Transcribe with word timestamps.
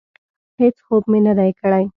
هېڅ 0.59 0.75
خوب 0.85 1.03
مې 1.11 1.19
نه 1.27 1.33
دی 1.39 1.51
کړی. 1.59 1.85